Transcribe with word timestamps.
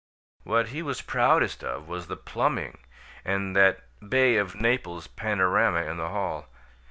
What 0.41 0.69
he 0.69 0.81
was 0.81 0.99
proudest 1.03 1.63
of 1.63 1.87
was 1.87 2.07
the 2.07 2.15
plumbing 2.17 2.79
and 3.23 3.55
that 3.55 3.83
Bay 4.09 4.35
of 4.37 4.55
Naples 4.55 5.05
panorama 5.05 5.83
in 5.83 5.97
the 5.97 6.09
hall. 6.09 6.47